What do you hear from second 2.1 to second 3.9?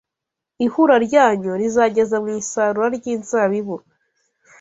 mu isarura ry’inzabibu,